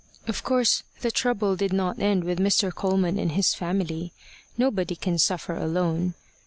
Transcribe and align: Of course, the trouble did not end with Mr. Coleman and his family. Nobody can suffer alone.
Of 0.27 0.41
course, 0.41 0.81
the 1.01 1.11
trouble 1.11 1.55
did 1.55 1.71
not 1.71 1.99
end 1.99 2.23
with 2.23 2.39
Mr. 2.39 2.73
Coleman 2.73 3.19
and 3.19 3.33
his 3.33 3.53
family. 3.53 4.13
Nobody 4.57 4.95
can 4.95 5.19
suffer 5.19 5.53
alone. 5.55 6.15